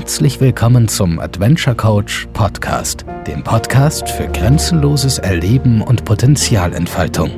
Herzlich 0.00 0.40
willkommen 0.40 0.88
zum 0.88 1.18
Adventure 1.20 1.76
Coach 1.76 2.26
Podcast, 2.32 3.04
dem 3.26 3.44
Podcast 3.44 4.08
für 4.08 4.28
grenzenloses 4.28 5.18
Erleben 5.18 5.82
und 5.82 6.06
Potenzialentfaltung. 6.06 7.30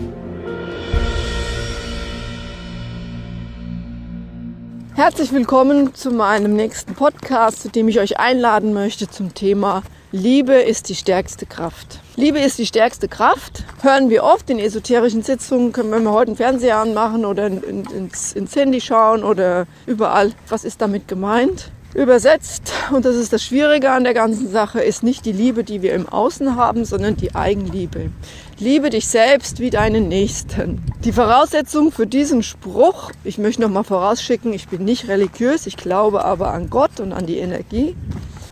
Herzlich 4.94 5.32
willkommen 5.32 5.92
zu 5.94 6.12
meinem 6.12 6.54
nächsten 6.54 6.94
Podcast, 6.94 7.62
zu 7.62 7.68
dem 7.68 7.88
ich 7.88 7.98
euch 7.98 8.20
einladen 8.20 8.72
möchte 8.72 9.10
zum 9.10 9.34
Thema 9.34 9.82
Liebe 10.12 10.54
ist 10.54 10.88
die 10.88 10.94
stärkste 10.94 11.46
Kraft. 11.46 11.98
Liebe 12.14 12.38
ist 12.38 12.58
die 12.58 12.66
stärkste 12.66 13.08
Kraft. 13.08 13.64
Hören 13.82 14.08
wir 14.08 14.22
oft 14.22 14.48
in 14.50 14.60
esoterischen 14.60 15.22
Sitzungen, 15.22 15.72
können 15.72 15.90
wir 15.90 16.12
heute 16.12 16.28
einen 16.28 16.36
Fernseher 16.36 16.78
anmachen 16.78 17.24
oder 17.24 17.48
ins, 17.48 18.34
ins 18.34 18.54
Handy 18.54 18.80
schauen 18.80 19.24
oder 19.24 19.66
überall. 19.86 20.30
Was 20.48 20.62
ist 20.62 20.80
damit 20.80 21.08
gemeint? 21.08 21.72
Übersetzt, 21.94 22.72
und 22.90 23.04
das 23.04 23.16
ist 23.16 23.34
das 23.34 23.42
Schwierige 23.42 23.90
an 23.90 24.04
der 24.04 24.14
ganzen 24.14 24.50
Sache, 24.50 24.80
ist 24.80 25.02
nicht 25.02 25.26
die 25.26 25.32
Liebe, 25.32 25.62
die 25.62 25.82
wir 25.82 25.92
im 25.92 26.08
Außen 26.08 26.56
haben, 26.56 26.86
sondern 26.86 27.16
die 27.16 27.34
Eigenliebe. 27.34 28.10
Liebe 28.58 28.88
dich 28.88 29.06
selbst 29.08 29.60
wie 29.60 29.68
deinen 29.68 30.08
Nächsten. 30.08 30.82
Die 31.04 31.12
Voraussetzung 31.12 31.92
für 31.92 32.06
diesen 32.06 32.42
Spruch, 32.42 33.10
ich 33.24 33.36
möchte 33.36 33.60
noch 33.60 33.68
mal 33.68 33.82
vorausschicken, 33.82 34.54
ich 34.54 34.68
bin 34.68 34.86
nicht 34.86 35.08
religiös, 35.08 35.66
ich 35.66 35.76
glaube 35.76 36.24
aber 36.24 36.54
an 36.54 36.70
Gott 36.70 36.98
und 36.98 37.12
an 37.12 37.26
die 37.26 37.36
Energie. 37.36 37.94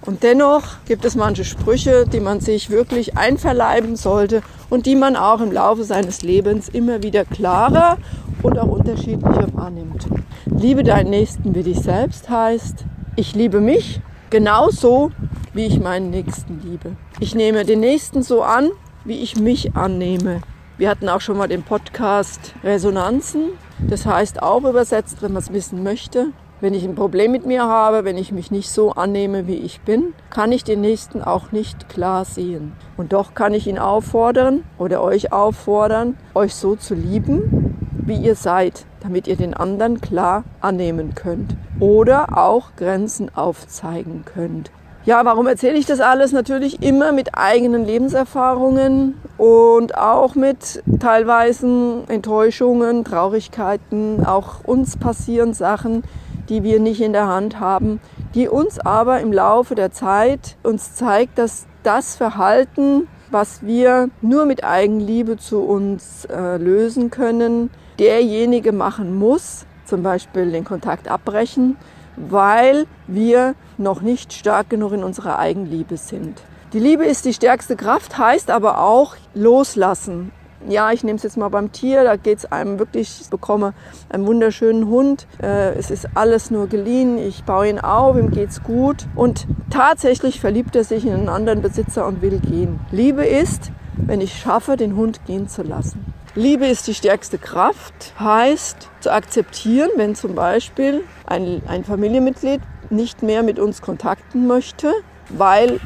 Und 0.04 0.22
dennoch 0.22 0.64
gibt 0.84 1.06
es 1.06 1.14
manche 1.14 1.45
Sprüche, 1.46 2.04
die 2.06 2.20
man 2.20 2.40
sich 2.40 2.68
wirklich 2.68 3.16
einverleiben 3.16 3.96
sollte 3.96 4.42
und 4.68 4.84
die 4.84 4.96
man 4.96 5.16
auch 5.16 5.40
im 5.40 5.50
Laufe 5.50 5.84
seines 5.84 6.20
Lebens 6.20 6.68
immer 6.68 7.02
wieder 7.02 7.24
klarer 7.24 7.96
und 8.42 8.59
auch 8.59 8.68
unterschiedlicher 8.68 9.46
wahrnimmt. 9.54 10.06
Liebe 10.45 10.84
deinen 10.84 11.09
Nächsten 11.09 11.54
wie 11.54 11.62
dich 11.62 11.80
selbst 11.80 12.28
heißt, 12.28 12.84
ich 13.21 13.35
liebe 13.35 13.60
mich 13.60 14.01
genauso, 14.30 15.10
wie 15.52 15.66
ich 15.66 15.79
meinen 15.79 16.09
Nächsten 16.09 16.59
liebe. 16.65 16.96
Ich 17.21 17.35
nehme 17.35 17.66
den 17.66 17.80
Nächsten 17.80 18.23
so 18.23 18.43
an, 18.43 18.71
wie 19.04 19.21
ich 19.21 19.37
mich 19.37 19.77
annehme. 19.77 20.40
Wir 20.79 20.88
hatten 20.88 21.07
auch 21.10 21.21
schon 21.21 21.37
mal 21.37 21.46
den 21.46 21.62
Podcast 21.62 22.54
Resonanzen. 22.65 23.51
Das 23.79 24.07
heißt 24.07 24.43
auch 24.43 24.65
übersetzt, 24.65 25.21
wenn 25.21 25.35
man 25.35 25.43
es 25.43 25.52
wissen 25.52 25.82
möchte. 25.82 26.29
Wenn 26.62 26.73
ich 26.73 26.82
ein 26.82 26.95
Problem 26.95 27.32
mit 27.32 27.45
mir 27.45 27.65
habe, 27.65 28.04
wenn 28.04 28.16
ich 28.16 28.32
mich 28.32 28.51
nicht 28.51 28.71
so 28.71 28.93
annehme, 28.93 29.46
wie 29.46 29.57
ich 29.57 29.82
bin, 29.82 30.15
kann 30.30 30.51
ich 30.51 30.65
den 30.65 30.80
Nächsten 30.80 31.21
auch 31.21 31.52
nicht 31.52 31.90
klar 31.90 32.24
sehen. 32.24 32.73
Und 32.96 33.12
doch 33.12 33.34
kann 33.34 33.52
ich 33.52 33.66
ihn 33.66 33.79
auffordern 33.79 34.65
oder 34.79 35.02
euch 35.02 35.30
auffordern, 35.30 36.16
euch 36.34 36.55
so 36.55 36.74
zu 36.74 36.95
lieben, 36.95 37.77
wie 37.90 38.16
ihr 38.16 38.34
seid, 38.34 38.87
damit 39.01 39.26
ihr 39.26 39.37
den 39.37 39.54
anderen 39.54 40.01
klar 40.01 40.45
annehmen 40.60 41.15
könnt 41.15 41.56
oder 41.80 42.37
auch 42.37 42.76
Grenzen 42.76 43.34
aufzeigen 43.34 44.24
könnt. 44.24 44.70
Ja, 45.06 45.24
warum 45.24 45.46
erzähle 45.46 45.79
ich 45.79 45.87
das 45.87 46.01
alles? 46.01 46.32
Natürlich 46.32 46.82
immer 46.82 47.12
mit 47.12 47.30
eigenen 47.34 47.87
Lebenserfahrungen 47.87 49.15
und 49.38 49.96
auch 49.96 50.34
mit 50.34 50.82
teilweise 51.01 52.04
Enttäuschungen, 52.09 53.04
Traurigkeiten. 53.04 54.26
Auch 54.26 54.62
uns 54.65 54.98
passieren 54.98 55.54
Sachen, 55.54 56.04
die 56.51 56.62
wir 56.62 56.80
nicht 56.80 57.01
in 57.01 57.15
der 57.15 57.28
Hand 57.28 57.59
haben, 57.60 57.98
die 58.34 58.48
uns 58.48 58.78
aber 58.78 59.21
im 59.21 59.32
Laufe 59.32 59.74
der 59.74 59.90
Zeit 59.90 60.56
uns 60.62 60.95
zeigt, 60.95 61.38
dass 61.38 61.66
das 61.82 62.16
Verhalten, 62.16 63.09
was 63.30 63.62
wir 63.62 64.10
nur 64.21 64.44
mit 64.44 64.65
Eigenliebe 64.65 65.38
zu 65.38 65.60
uns 65.60 66.26
äh, 66.26 66.59
lösen 66.59 67.10
können, 67.10 67.71
derjenige 68.00 68.72
machen 68.72 69.15
muss, 69.16 69.66
zum 69.84 70.03
Beispiel 70.03 70.50
den 70.50 70.65
Kontakt 70.65 71.06
abbrechen, 71.06 71.76
weil 72.16 72.87
wir 73.06 73.54
noch 73.78 74.00
nicht 74.00 74.32
stark 74.32 74.70
genug 74.70 74.93
in 74.93 75.04
unserer 75.04 75.38
Eigenliebe 75.38 75.97
sind. 75.97 76.41
Die 76.72 76.78
Liebe 76.78 77.05
ist 77.05 77.25
die 77.25 77.34
stärkste 77.34 77.77
Kraft, 77.77 78.16
heißt 78.16 78.50
aber 78.50 78.81
auch 78.81 79.16
loslassen. 79.34 80.33
Ja, 80.69 80.93
ich 80.93 81.03
nehme 81.05 81.16
es 81.16 81.22
jetzt 81.22 81.37
mal 81.37 81.49
beim 81.49 81.72
Tier, 81.72 82.05
da 82.05 82.16
geht 82.16 82.38
es 82.38 82.53
einem 82.53 82.78
wirklich, 82.78 83.21
ich 83.22 83.31
bekomme 83.31 83.72
einen 84.11 84.27
wunderschönen 84.27 84.88
Hund, 84.88 85.27
äh, 85.43 85.75
es 85.75 85.91
ist 85.91 86.09
alles 86.15 86.50
nur 86.50 86.69
geliehen, 86.69 87.17
ich 87.17 87.44
baue 87.44 87.69
ihn 87.69 87.78
auf, 87.78 88.17
ihm 88.17 88.31
geht's 88.31 88.62
gut 88.62 89.06
und 89.15 89.47
tatsächlich 89.71 90.38
verliebt 90.38 90.77
er 90.77 90.84
sich 90.84 91.06
in 91.06 91.15
einen 91.15 91.28
anderen 91.31 91.62
Besitzer 91.62 92.06
und 92.06 92.21
will 92.21 92.41
gehen. 92.41 92.78
Liebe 92.91 93.25
ist, 93.25 93.72
wenn 93.97 94.21
ich 94.21 94.38
schaffe, 94.38 94.77
den 94.77 94.97
Hund 94.97 95.25
gehen 95.25 95.49
zu 95.49 95.62
lassen. 95.62 96.05
Liebe 96.37 96.69
ist 96.69 96.87
die 96.87 96.95
stärkste 96.95 97.39
Kraft, 97.39 98.15
heißt 98.21 98.89
zu 99.01 99.13
akzeptieren, 99.13 99.91
wenn 99.97 100.15
zum 100.15 100.37
Beispiel 100.37 101.03
ein, 101.27 101.61
ein 101.67 101.83
Familienmitglied 101.83 102.61
nicht 102.89 103.25
mehr 103.25 103.43
mit 103.43 103.59
uns 103.59 103.83
kontakten 103.83 104.47
möchte, 104.47 104.93
weil 105.29 105.81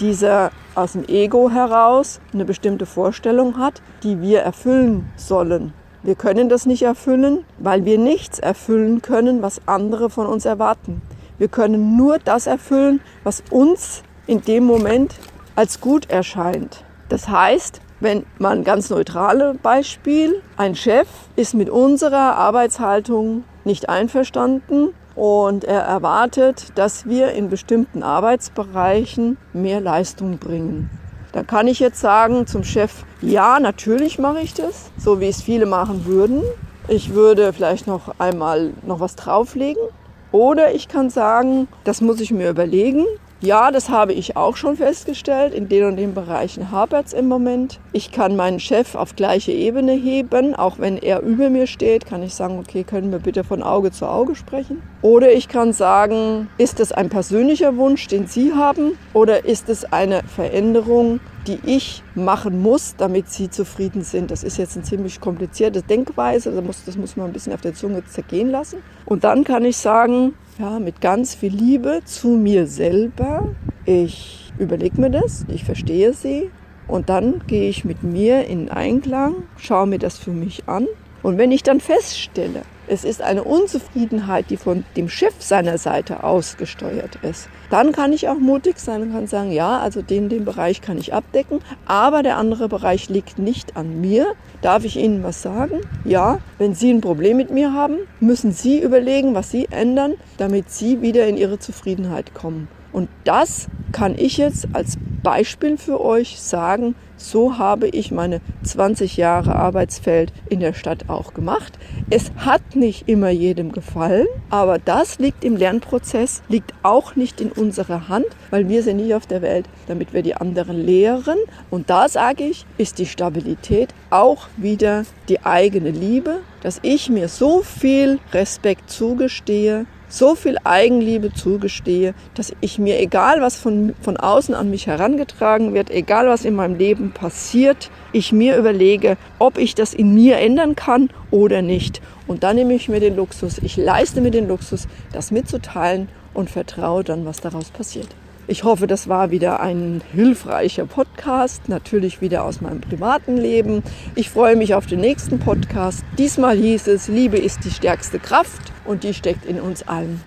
dieser 0.00 0.52
aus 0.76 0.92
dem 0.92 1.04
Ego 1.08 1.50
heraus 1.50 2.20
eine 2.32 2.44
bestimmte 2.44 2.86
Vorstellung 2.86 3.58
hat, 3.58 3.82
die 4.04 4.20
wir 4.20 4.38
erfüllen 4.40 5.10
sollen. 5.16 5.72
Wir 6.04 6.14
können 6.14 6.48
das 6.48 6.64
nicht 6.64 6.82
erfüllen, 6.82 7.44
weil 7.58 7.84
wir 7.84 7.98
nichts 7.98 8.38
erfüllen 8.38 9.02
können, 9.02 9.42
was 9.42 9.62
andere 9.66 10.10
von 10.10 10.26
uns 10.28 10.44
erwarten. 10.44 11.02
Wir 11.38 11.48
können 11.48 11.96
nur 11.96 12.20
das 12.20 12.46
erfüllen, 12.46 13.00
was 13.24 13.42
uns 13.50 14.04
in 14.28 14.42
dem 14.42 14.62
Moment 14.62 15.16
als 15.56 15.80
gut 15.80 16.08
erscheint. 16.08 16.84
Das 17.08 17.28
heißt, 17.28 17.80
wenn 18.00 18.24
man 18.38 18.64
ganz 18.64 18.90
neutrale 18.90 19.54
Beispiel, 19.62 20.42
ein 20.56 20.74
Chef 20.74 21.08
ist 21.36 21.54
mit 21.54 21.68
unserer 21.68 22.36
Arbeitshaltung 22.36 23.44
nicht 23.64 23.88
einverstanden 23.88 24.90
und 25.14 25.64
er 25.64 25.80
erwartet, 25.80 26.66
dass 26.76 27.06
wir 27.06 27.32
in 27.32 27.48
bestimmten 27.50 28.02
Arbeitsbereichen 28.02 29.36
mehr 29.52 29.80
Leistung 29.80 30.38
bringen. 30.38 30.90
Da 31.32 31.42
kann 31.42 31.66
ich 31.66 31.80
jetzt 31.80 32.00
sagen 32.00 32.46
zum 32.46 32.64
Chef, 32.64 33.04
ja, 33.20 33.60
natürlich 33.60 34.18
mache 34.18 34.40
ich 34.40 34.54
das, 34.54 34.90
so 34.96 35.20
wie 35.20 35.28
es 35.28 35.42
viele 35.42 35.66
machen 35.66 36.06
würden. 36.06 36.42
Ich 36.86 37.12
würde 37.12 37.52
vielleicht 37.52 37.86
noch 37.86 38.18
einmal 38.18 38.72
noch 38.86 39.00
was 39.00 39.14
drauflegen. 39.16 39.82
Oder 40.30 40.74
ich 40.74 40.88
kann 40.88 41.10
sagen, 41.10 41.68
das 41.84 42.00
muss 42.00 42.20
ich 42.20 42.30
mir 42.30 42.50
überlegen. 42.50 43.04
Ja, 43.40 43.70
das 43.70 43.88
habe 43.88 44.14
ich 44.14 44.36
auch 44.36 44.56
schon 44.56 44.76
festgestellt. 44.76 45.54
In 45.54 45.68
den 45.68 45.84
und 45.84 45.96
den 45.96 46.12
Bereichen 46.12 46.72
hapert 46.72 47.06
es 47.06 47.12
im 47.12 47.28
Moment. 47.28 47.78
Ich 47.92 48.10
kann 48.10 48.34
meinen 48.34 48.58
Chef 48.58 48.96
auf 48.96 49.14
gleiche 49.14 49.52
Ebene 49.52 49.92
heben. 49.92 50.56
Auch 50.56 50.80
wenn 50.80 50.98
er 50.98 51.22
über 51.22 51.48
mir 51.48 51.68
steht, 51.68 52.04
kann 52.04 52.24
ich 52.24 52.34
sagen, 52.34 52.58
okay, 52.58 52.82
können 52.82 53.12
wir 53.12 53.20
bitte 53.20 53.44
von 53.44 53.62
Auge 53.62 53.92
zu 53.92 54.06
Auge 54.06 54.34
sprechen. 54.34 54.82
Oder 55.02 55.30
ich 55.30 55.46
kann 55.46 55.72
sagen, 55.72 56.48
ist 56.58 56.80
es 56.80 56.90
ein 56.90 57.10
persönlicher 57.10 57.76
Wunsch, 57.76 58.08
den 58.08 58.26
Sie 58.26 58.54
haben? 58.54 58.98
Oder 59.12 59.44
ist 59.44 59.68
es 59.68 59.84
eine 59.84 60.24
Veränderung, 60.24 61.20
die 61.46 61.60
ich 61.64 62.02
machen 62.16 62.60
muss, 62.60 62.96
damit 62.96 63.28
Sie 63.28 63.50
zufrieden 63.50 64.02
sind? 64.02 64.32
Das 64.32 64.42
ist 64.42 64.58
jetzt 64.58 64.74
eine 64.76 64.84
ziemlich 64.84 65.20
komplizierte 65.20 65.82
Denkweise. 65.82 66.50
Das 66.50 66.64
muss, 66.64 66.84
das 66.84 66.96
muss 66.96 67.16
man 67.16 67.28
ein 67.28 67.32
bisschen 67.32 67.52
auf 67.52 67.60
der 67.60 67.74
Zunge 67.74 68.04
zergehen 68.04 68.50
lassen. 68.50 68.82
Und 69.04 69.22
dann 69.22 69.44
kann 69.44 69.64
ich 69.64 69.76
sagen, 69.76 70.34
ja, 70.58 70.78
mit 70.80 71.00
ganz 71.00 71.34
viel 71.34 71.54
Liebe 71.54 72.00
zu 72.04 72.28
mir 72.28 72.66
selber. 72.66 73.54
Ich 73.84 74.52
überlege 74.58 75.00
mir 75.00 75.10
das, 75.10 75.44
ich 75.48 75.64
verstehe 75.64 76.12
sie 76.12 76.50
und 76.88 77.08
dann 77.08 77.42
gehe 77.46 77.68
ich 77.68 77.84
mit 77.84 78.02
mir 78.02 78.46
in 78.46 78.68
Einklang, 78.68 79.34
schaue 79.56 79.86
mir 79.86 79.98
das 79.98 80.18
für 80.18 80.32
mich 80.32 80.68
an 80.68 80.86
und 81.22 81.38
wenn 81.38 81.52
ich 81.52 81.62
dann 81.62 81.80
feststelle, 81.80 82.62
es 82.90 83.04
ist 83.04 83.20
eine 83.20 83.44
Unzufriedenheit, 83.44 84.46
die 84.50 84.56
von 84.56 84.84
dem 84.96 85.08
Chef 85.08 85.34
seiner 85.40 85.76
Seite 85.76 86.24
ausgesteuert 86.24 87.16
ist, 87.22 87.48
dann 87.70 87.92
kann 87.92 88.12
ich 88.12 88.28
auch 88.28 88.38
mutig 88.38 88.78
sein 88.78 89.02
und 89.02 89.12
kann 89.12 89.26
sagen, 89.26 89.52
ja, 89.52 89.78
also 89.78 90.00
den, 90.00 90.28
den 90.28 90.44
Bereich 90.44 90.80
kann 90.80 90.96
ich 90.96 91.12
abdecken, 91.12 91.60
aber 91.86 92.22
der 92.22 92.38
andere 92.38 92.68
Bereich 92.68 93.10
liegt 93.10 93.38
nicht 93.38 93.76
an 93.76 94.00
mir. 94.00 94.34
Darf 94.62 94.84
ich 94.84 94.96
Ihnen 94.96 95.22
was 95.22 95.42
sagen? 95.42 95.80
Ja, 96.04 96.38
wenn 96.56 96.74
Sie 96.74 96.90
ein 96.90 97.00
Problem 97.00 97.36
mit 97.36 97.50
mir 97.50 97.72
haben, 97.72 97.98
müssen 98.20 98.52
Sie 98.52 98.80
überlegen, 98.80 99.34
was 99.34 99.50
Sie 99.50 99.66
ändern, 99.70 100.14
damit 100.38 100.70
Sie 100.70 101.02
wieder 101.02 101.26
in 101.26 101.36
Ihre 101.36 101.58
Zufriedenheit 101.58 102.32
kommen. 102.34 102.68
Und 102.90 103.08
das 103.24 103.68
kann 103.92 104.16
ich 104.16 104.38
jetzt 104.38 104.68
als 104.72 104.96
Beispiel 105.22 105.76
für 105.76 106.00
euch 106.00 106.40
sagen, 106.40 106.94
so 107.18 107.58
habe 107.58 107.88
ich 107.88 108.10
meine 108.10 108.40
20 108.62 109.16
Jahre 109.16 109.54
Arbeitsfeld 109.56 110.32
in 110.48 110.60
der 110.60 110.72
Stadt 110.72 111.08
auch 111.08 111.34
gemacht. 111.34 111.78
Es 112.10 112.30
hat 112.36 112.74
nicht 112.74 113.08
immer 113.08 113.30
jedem 113.30 113.72
gefallen, 113.72 114.26
aber 114.50 114.78
das 114.78 115.18
liegt 115.18 115.44
im 115.44 115.56
Lernprozess, 115.56 116.42
liegt 116.48 116.72
auch 116.82 117.16
nicht 117.16 117.40
in 117.40 117.52
unserer 117.52 118.08
Hand, 118.08 118.26
weil 118.50 118.68
wir 118.68 118.82
sind 118.82 118.96
nicht 118.96 119.14
auf 119.14 119.26
der 119.26 119.42
Welt, 119.42 119.68
damit 119.86 120.12
wir 120.12 120.22
die 120.22 120.36
anderen 120.36 120.84
lehren. 120.84 121.38
Und 121.70 121.90
da 121.90 122.08
sage 122.08 122.44
ich, 122.44 122.64
ist 122.78 122.98
die 122.98 123.06
Stabilität 123.06 123.90
auch 124.10 124.48
wieder 124.56 125.04
die 125.28 125.44
eigene 125.44 125.90
Liebe, 125.90 126.38
dass 126.62 126.78
ich 126.82 127.10
mir 127.10 127.28
so 127.28 127.62
viel 127.62 128.18
Respekt 128.32 128.90
zugestehe, 128.90 129.86
so 130.08 130.34
viel 130.34 130.56
Eigenliebe 130.64 131.32
zugestehe, 131.32 132.14
dass 132.34 132.52
ich 132.60 132.78
mir, 132.78 132.98
egal 133.00 133.40
was 133.40 133.56
von, 133.56 133.94
von 134.00 134.16
außen 134.16 134.54
an 134.54 134.70
mich 134.70 134.86
herangetragen 134.86 135.74
wird, 135.74 135.90
egal 135.90 136.28
was 136.28 136.44
in 136.44 136.54
meinem 136.54 136.76
Leben 136.76 137.12
passiert, 137.12 137.90
ich 138.12 138.32
mir 138.32 138.56
überlege, 138.56 139.16
ob 139.38 139.58
ich 139.58 139.74
das 139.74 139.94
in 139.94 140.14
mir 140.14 140.38
ändern 140.38 140.76
kann 140.76 141.10
oder 141.30 141.62
nicht. 141.62 142.00
Und 142.26 142.42
dann 142.42 142.56
nehme 142.56 142.74
ich 142.74 142.88
mir 142.88 143.00
den 143.00 143.16
Luxus, 143.16 143.58
ich 143.58 143.76
leiste 143.76 144.20
mir 144.20 144.30
den 144.30 144.48
Luxus, 144.48 144.88
das 145.12 145.30
mitzuteilen 145.30 146.08
und 146.34 146.50
vertraue 146.50 147.04
dann, 147.04 147.24
was 147.24 147.40
daraus 147.40 147.70
passiert. 147.70 148.08
Ich 148.50 148.64
hoffe, 148.64 148.86
das 148.86 149.10
war 149.10 149.30
wieder 149.30 149.60
ein 149.60 150.00
hilfreicher 150.14 150.86
Podcast, 150.86 151.68
natürlich 151.68 152.22
wieder 152.22 152.44
aus 152.44 152.62
meinem 152.62 152.80
privaten 152.80 153.36
Leben. 153.36 153.82
Ich 154.14 154.30
freue 154.30 154.56
mich 154.56 154.74
auf 154.74 154.86
den 154.86 155.00
nächsten 155.00 155.38
Podcast. 155.38 156.02
Diesmal 156.16 156.56
hieß 156.56 156.86
es, 156.86 157.08
Liebe 157.08 157.36
ist 157.36 157.64
die 157.64 157.70
stärkste 157.70 158.18
Kraft 158.18 158.72
und 158.88 159.04
die 159.04 159.14
steckt 159.14 159.44
in 159.44 159.60
uns 159.60 159.86
allen. 159.86 160.22